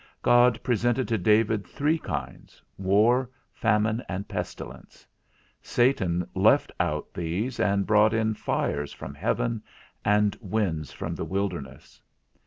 [0.23, 5.05] God presented to David three kinds, war, famine and pestilence;
[5.61, 9.61] Satan left out these, and brought in fires from heaven
[10.03, 12.01] and winds from the wilderness.